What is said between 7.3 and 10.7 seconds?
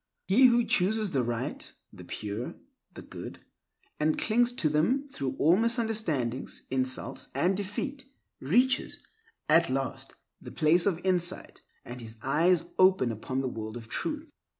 and defeat, reaches, at last, the